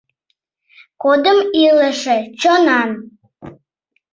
[1.01, 2.89] Кодым илыше, чонан.